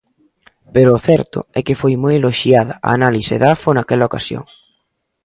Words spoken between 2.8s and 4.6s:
a análise Dafo naquela ocasión.